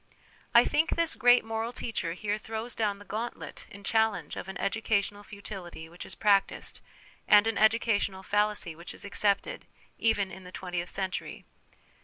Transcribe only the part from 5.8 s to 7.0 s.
which is practised,